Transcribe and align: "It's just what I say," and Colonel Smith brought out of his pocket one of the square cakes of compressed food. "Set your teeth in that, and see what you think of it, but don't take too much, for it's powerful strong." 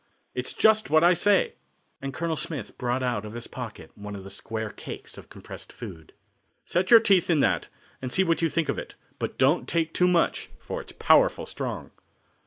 "It's 0.33 0.53
just 0.53 0.89
what 0.89 1.03
I 1.03 1.13
say," 1.13 1.53
and 2.01 2.11
Colonel 2.11 2.35
Smith 2.35 2.75
brought 2.79 3.03
out 3.03 3.23
of 3.23 3.33
his 3.33 3.45
pocket 3.45 3.91
one 3.93 4.15
of 4.15 4.23
the 4.23 4.31
square 4.31 4.71
cakes 4.71 5.15
of 5.15 5.29
compressed 5.29 5.71
food. 5.71 6.11
"Set 6.65 6.89
your 6.89 6.99
teeth 6.99 7.29
in 7.29 7.39
that, 7.41 7.67
and 8.01 8.11
see 8.11 8.23
what 8.23 8.41
you 8.41 8.49
think 8.49 8.67
of 8.67 8.79
it, 8.79 8.95
but 9.19 9.37
don't 9.37 9.67
take 9.69 9.93
too 9.93 10.07
much, 10.07 10.49
for 10.59 10.81
it's 10.81 10.93
powerful 10.93 11.45
strong." 11.45 11.91